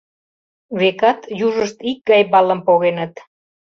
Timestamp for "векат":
0.79-1.19